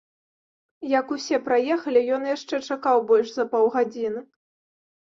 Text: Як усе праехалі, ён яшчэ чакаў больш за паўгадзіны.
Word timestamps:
Як 0.99 1.13
усе 1.17 1.37
праехалі, 1.49 2.01
ён 2.17 2.27
яшчэ 2.35 2.55
чакаў 2.69 2.97
больш 3.13 3.27
за 3.39 3.45
паўгадзіны. 3.55 4.29